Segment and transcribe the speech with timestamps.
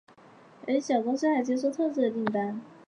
[0.67, 2.59] 也有些小公司还接受特制的订单。